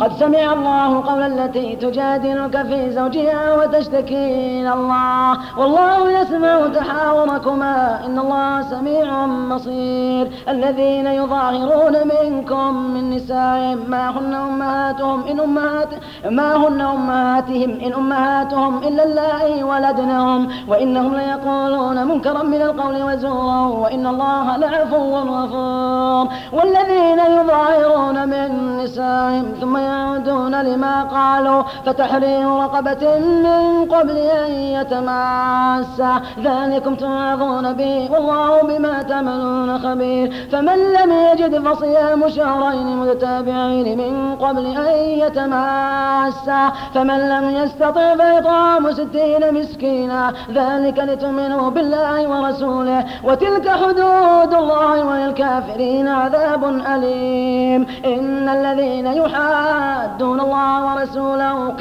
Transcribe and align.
قد 0.00 0.12
سمع 0.16 0.52
الله 0.52 1.02
قول 1.12 1.22
التي 1.22 1.76
تجادلك 1.76 2.62
في 2.66 2.90
زوجها 2.90 3.54
وتشتكي 3.54 4.24
إلى 4.60 4.72
الله 4.72 5.38
والله 5.58 6.20
يسمع 6.20 6.66
تحاوركما 6.74 8.00
إن 8.06 8.18
الله 8.18 8.62
سميع 8.62 9.26
بصير 9.50 10.30
الذين 10.48 11.06
يظاهرون 11.06 11.94
منكم 12.14 12.74
من 12.94 13.10
نسائهم 13.10 13.90
ما 13.90 14.10
هن 14.18 14.34
أمهاتهم 14.34 15.22
إن 15.30 15.40
أمهات 15.40 15.88
ما 16.30 16.56
هن 16.68 16.80
أمهاتهم 16.80 17.70
إن 17.86 17.92
أمهاتهم 17.92 18.78
إلا 18.78 19.04
اللائي 19.04 19.62
ولدنهم 19.62 20.48
وإنهم 20.68 21.14
ليقولون 21.14 22.06
منكرا 22.06 22.42
من 22.42 22.62
القول 22.62 23.02
وزورا 23.02 23.60
وإن 23.66 24.06
الله 24.06 24.56
لعفو 24.56 25.16
غفور 25.16 26.28
والذين 26.52 27.18
يظاهرون 27.18 28.28
من 28.28 28.76
نسائهم 28.78 29.52
ثم 29.60 29.87
دون 30.24 30.54
لما 30.62 31.02
قالوا 31.04 31.62
فتحرير 31.86 32.48
رقبة 32.56 33.18
من 33.18 33.84
قبل 33.90 34.16
أن 34.16 34.50
يتماسا 34.52 36.22
ذلكم 36.44 36.94
توعظون 36.94 37.72
به 37.72 38.08
والله 38.12 38.62
بما 38.62 39.02
تعملون 39.02 39.78
خبير 39.78 40.48
فمن 40.52 40.74
لم 40.78 41.12
يجد 41.32 41.68
فصيام 41.68 42.28
شهرين 42.28 42.96
متتابعين 42.96 43.98
من 43.98 44.36
قبل 44.36 44.66
أن 44.66 44.92
يتماسا 44.98 46.72
فمن 46.94 47.28
لم 47.28 47.50
يستطع 47.50 48.08
فإطعام 48.18 48.92
ستين 48.92 49.54
مسكينا 49.54 50.32
ذلك 50.54 50.98
لتؤمنوا 50.98 51.70
بالله 51.70 52.28
ورسوله 52.28 53.04
وتلك 53.24 53.68
حدود 53.68 54.54
الله 54.54 55.04
وللكافرين 55.04 56.08
عذاب 56.08 56.64
أليم 56.64 57.86
إن 58.04 58.48
الذين 58.48 59.06
يحاربون 59.06 59.77
يحادون 59.78 60.40
الله 60.40 60.94
ورسوله 60.94 61.74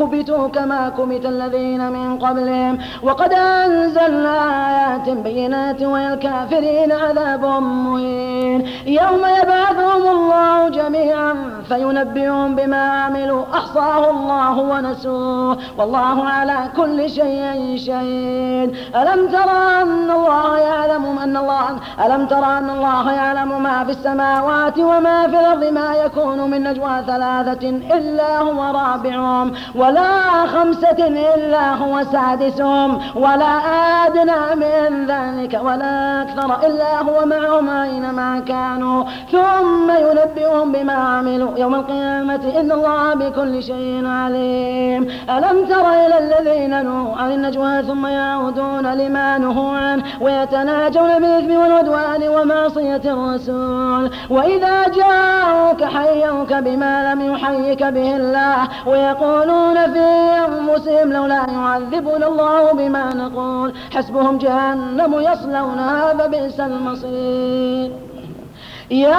كبتوا 0.00 0.48
كما 0.48 0.88
كبت 0.88 1.26
الذين 1.26 1.92
من 1.92 2.18
قبلهم 2.18 2.78
وقد 3.02 3.32
أنزلنا 3.32 4.36
آيات 4.68 5.08
بينات 5.18 5.82
والكافرين 5.82 6.92
عذاب 6.92 7.44
مهين 7.62 8.66
يوم 8.86 9.24
يحاسبهم 9.94 10.14
الله 10.14 10.68
جميعا 10.68 11.34
فينبئهم 11.68 12.54
بما 12.56 13.02
عملوا 13.02 13.44
أحصاه 13.54 14.10
الله 14.10 14.58
ونسوه 14.58 15.58
والله 15.78 16.24
على 16.28 16.70
كل 16.76 17.10
شيء 17.10 17.74
شهيد 17.86 18.76
ألم 18.96 19.28
ترى 19.28 19.82
أن 19.82 20.10
الله 20.10 20.58
يعلم 20.58 21.18
أن 21.18 21.36
الله 21.36 21.70
ألم 22.06 22.26
ترى 22.26 22.58
أن 22.58 22.70
الله 22.70 23.12
يعلم 23.12 23.62
ما 23.62 23.84
في 23.84 23.90
السماوات 23.90 24.78
وما 24.78 25.22
في 25.28 25.40
الأرض 25.40 25.64
ما 25.64 25.94
يكون 25.94 26.50
من 26.50 26.64
نجوى 26.64 27.02
ثلاثة 27.06 27.68
إلا 27.68 28.38
هو 28.38 28.62
رابعهم 28.78 29.52
ولا 29.74 30.46
خمسة 30.46 31.06
إلا 31.34 31.74
هو 31.74 32.02
سادسهم 32.12 32.98
ولا 33.14 33.52
أدنى 34.06 34.42
من 34.56 35.06
ذلك 35.06 35.60
ولا 35.64 36.22
أكثر 36.22 36.66
إلا 36.66 37.02
هو 37.02 37.26
معهم 37.26 37.68
أينما 37.70 38.40
كانوا 38.40 39.04
ثم 39.32 39.83
ثم 39.84 39.90
ينبئهم 39.96 40.72
بما 40.72 40.92
عملوا 40.92 41.50
يوم 41.58 41.74
القيامة 41.74 42.40
إن 42.60 42.72
الله 42.72 43.14
بكل 43.14 43.62
شيء 43.62 44.06
عليم 44.06 45.02
ألم 45.30 45.66
تر 45.68 45.90
إلى 45.90 46.18
الذين 46.18 46.84
نهوا 46.84 47.16
عن 47.16 47.32
النجوى 47.32 47.82
ثم 47.82 48.06
يعودون 48.06 48.86
لما 48.86 49.38
نهوا 49.38 49.76
عنه 49.76 50.04
ويتناجون 50.20 51.14
بالإثم 51.14 51.56
والعدوان 51.60 52.28
ومعصية 52.28 53.00
الرسول 53.04 54.10
وإذا 54.30 54.88
جاءوك 54.88 55.84
حيوك 55.84 56.52
بما 56.52 57.14
لم 57.14 57.32
يحيك 57.34 57.82
به 57.82 58.16
الله 58.16 58.68
ويقولون 58.88 59.74
في 59.92 60.02
أنفسهم 60.46 61.12
لولا 61.12 61.44
يعذبنا 61.50 62.28
الله 62.28 62.72
بما 62.72 63.14
نقول 63.14 63.74
حسبهم 63.92 64.38
جهنم 64.38 65.14
يصلونها 65.20 66.14
فبئس 66.18 66.60
المصير 66.60 68.13
يا 68.90 69.16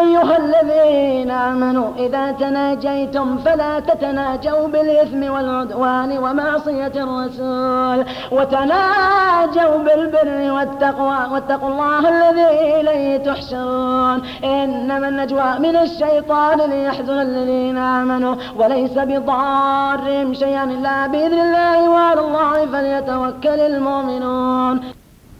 أيها 0.00 0.36
الذين 0.36 1.30
آمنوا 1.30 1.88
إذا 1.98 2.30
تناجيتم 2.32 3.38
فلا 3.38 3.80
تتناجوا 3.80 4.66
بالإثم 4.68 5.22
والعدوان 5.32 6.18
ومعصية 6.18 6.92
الرسول 6.96 8.06
وتناجوا 8.32 9.78
بالبر 9.78 10.52
والتقوى 10.52 11.16
واتقوا 11.32 11.68
الله 11.68 12.28
الذي 12.30 12.80
إليه 12.80 13.16
تحشرون 13.16 14.22
إنما 14.44 15.08
النجوى 15.08 15.54
من 15.58 15.76
الشيطان 15.76 16.58
ليحزن 16.58 17.18
الذين 17.20 17.78
آمنوا 17.78 18.34
وليس 18.58 18.92
بضارهم 18.96 20.34
شيئا 20.34 20.64
إلا 20.64 21.06
بإذن 21.06 21.40
الله 21.40 21.90
وعلى 21.90 22.20
الله 22.20 22.66
فليتوكل 22.66 23.60
المؤمنون 23.60 24.80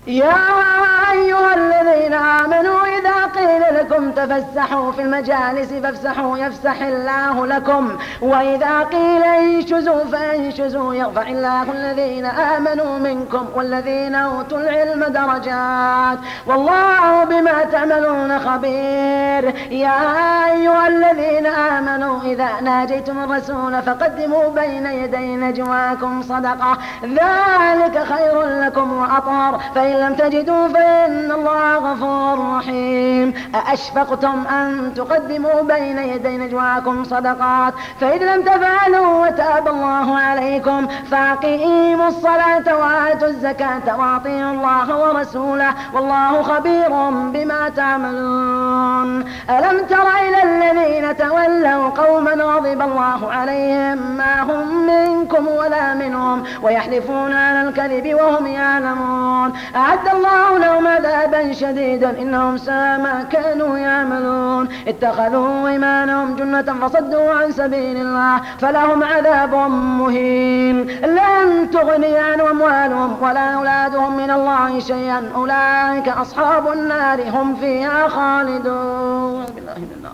يا 0.07 0.33
تفسحوا 4.27 4.93
في 4.93 5.03
المجالس 5.03 5.73
فافسحوا 5.73 6.39
يفسح 6.39 6.83
الله 6.83 7.47
لكم 7.47 7.93
وإذا 8.23 8.81
قيل 8.83 9.23
انشزوا 9.23 10.05
فانشزوا 10.13 10.95
يرفع 10.95 11.23
الله 11.23 11.63
الذين 11.63 12.25
آمنوا 12.27 12.99
منكم 12.99 13.47
والذين 13.57 14.15
أوتوا 14.15 14.59
العلم 14.59 15.05
درجات 15.05 16.19
والله 16.47 17.25
بما 17.25 17.65
تعملون 17.73 18.39
خبير 18.39 19.55
يا 19.71 20.01
أيها 20.53 20.89
الذين 20.89 21.47
آمنوا 21.47 22.23
إذا 22.23 22.49
ناجيتم 22.63 23.25
الرسول 23.25 23.83
فقدموا 23.83 24.49
بين 24.49 24.87
يدي 24.87 25.37
نجواكم 25.37 26.23
صدقة 26.23 26.79
ذلك 27.05 28.03
خير 28.05 28.48
لكم 28.69 28.93
وأطار 28.93 29.61
فإن 29.75 29.93
لم 29.97 30.15
تجدوا 30.15 30.69
فإن 30.69 31.33
الله 31.33 31.77
غفور 31.77 32.57
رحيم 32.57 33.35
أأشفقتم 33.71 34.45
أن 34.51 34.93
تقدموا 34.97 35.63
بين 35.63 35.99
يدي 35.99 36.37
نجواكم 36.39 37.05
صدقات 37.05 37.75
فإذ 38.01 38.35
لم 38.37 38.43
تفعلوا 38.43 39.27
وتاب 39.27 39.69
الله 39.69 40.19
عليكم 40.19 40.87
فأقيموا 41.11 42.09
الصلاة 42.09 42.65
وآتوا 42.79 43.29
الزكاة 43.29 43.85
وأطيعوا 43.99 44.51
الله 44.53 44.97
ورسوله 45.01 45.75
والله 45.95 46.43
خبير 46.43 46.91
بما 47.11 47.69
تعملون 47.77 49.09
ألم 49.51 49.77
تر 49.89 50.07
إلى 50.25 50.43
الذين 50.45 51.17
تولوا 51.17 51.89
قوما 51.89 52.33
غضب 52.33 52.81
الله 52.83 53.21
عليهم 53.33 53.99
ما 54.17 54.43
هم 54.43 54.87
منكم 54.87 55.49
ولا 55.49 55.95
منهم 55.95 56.43
ويحلفون 56.63 57.33
على 57.33 57.63
الكذب 57.69 58.15
وهم 58.15 58.47
يعلمون 58.59 59.53
أعد 59.77 60.09
الله 60.15 60.59
لهم 60.59 60.87
عذابا 60.87 61.53
شديدا 61.53 62.11
إنهم 62.23 62.57
ساء 62.57 62.99
ما 62.99 63.27
كانوا 63.33 63.79
يعملون 63.79 64.69
اتخذوا 64.89 65.69
إيمانهم 65.69 66.37
جنة 66.37 66.63
فصدوا 66.63 67.31
عن 67.35 67.53
سبيل 67.53 67.97
الله 67.97 68.41
فلهم 68.59 69.05
عذاب 69.05 69.55
مهين 69.75 70.87
لن 70.87 71.71
تغني 71.73 72.19
عن 72.19 72.41
أموالهم 72.41 73.17
ولا 73.23 73.55
أولادهم 73.55 74.17
من 74.17 74.31
الله 74.31 74.79
شيئا 74.79 75.31
أولئك 75.37 76.09
أصحاب 76.09 76.69
النار 76.73 77.23
هم 77.31 77.57
فيها 77.57 78.09
خالدون 78.09 79.45
بالله 79.47 79.73
من 79.79 79.93
الله 79.97 80.11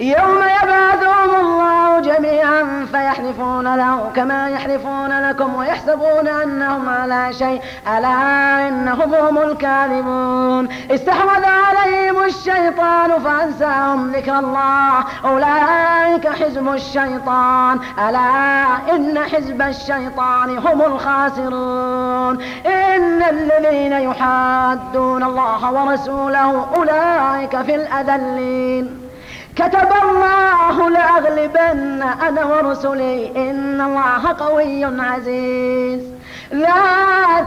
يوم 0.00 0.38
يبعثهم 0.62 1.34
الله 1.40 2.00
جميعا 2.00 2.86
فيحلفون 2.92 3.76
له 3.76 4.10
كما 4.16 4.48
يحلفون 4.48 5.28
لكم 5.28 5.54
ويحسبون 5.54 6.28
أنهم 6.42 6.88
على 6.88 7.32
شيء 7.32 7.60
ألا 7.98 8.68
إنهم 8.68 9.14
هم 9.14 9.38
الكاذبون 9.38 10.68
استحوذ 10.94 11.44
عليهم 11.44 12.24
الشيطان 12.24 13.10
فأنساهم 13.24 14.10
ذكر 14.10 14.38
الله 14.38 15.04
أولئك 15.24 16.28
حزب 16.28 16.74
الشيطان 16.74 17.78
ألا 18.08 18.64
إن 18.94 19.18
حزب 19.18 19.62
الشيطان 19.62 20.58
هم 20.58 20.82
الخاسرون 20.82 22.38
إن 22.66 23.22
الذين 23.22 23.92
يحادون 23.92 25.22
الله 25.22 25.72
ورسوله 25.72 26.66
أولئك 26.76 27.62
في 27.62 27.74
الأذلين 27.74 29.03
كتب 29.56 29.88
الله 30.04 30.90
لأغلبن 30.90 32.02
أنا 32.28 32.44
ورسلي 32.44 33.50
إن 33.50 33.80
الله 33.80 34.32
قوي 34.38 34.84
عزيز 35.00 36.00
لا 36.52 36.74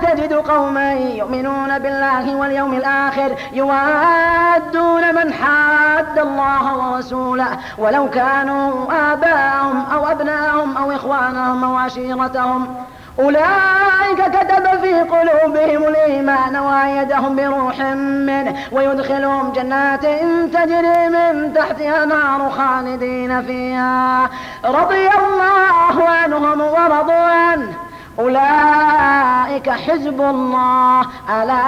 تجد 0.02 0.34
قوما 0.34 0.94
يؤمنون 0.94 1.80
بالله 1.80 2.36
واليوم 2.36 2.74
الآخر 2.74 3.36
يوادون 3.54 5.16
من 5.16 5.34
حاد 5.34 6.20
الله 6.20 6.78
ورسوله 6.92 7.60
ولو 7.78 8.10
كانوا 8.10 8.86
آباءهم 9.14 9.86
أو 9.94 10.12
أبناءهم 10.12 10.78
أو 10.78 10.92
إخوانهم 10.92 11.64
أو 11.64 11.76
عشيرتهم 11.76 12.76
أولئك 13.20 14.18
كتب 14.18 14.82
في 14.82 14.94
قلوبهم 14.94 15.84
الإيمان 15.90 16.56
وأيدهم 16.58 17.36
بروح 17.36 17.80
منه 17.82 18.56
ويدخلهم 18.72 19.52
جنات 19.52 20.06
تجري 20.54 21.10
من 21.10 21.54
تحتها 21.56 22.06
نار 22.06 22.50
خالدين 22.50 23.42
فيها 23.44 24.30
رضي 24.66 25.08
الله 25.10 26.08
عنهم 26.24 26.62
ورضوا 26.62 27.28
عنه 27.28 27.74
أولئك 28.20 29.70
حزب 29.70 30.22
الله 30.22 31.02
ألا 31.30 31.62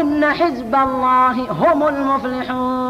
إن 0.00 0.24
حزب 0.32 0.74
الله 0.74 1.32
هم 1.52 1.82
المفلحون 1.88 2.85